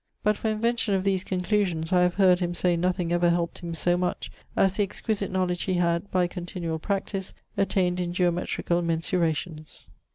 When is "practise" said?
6.79-7.35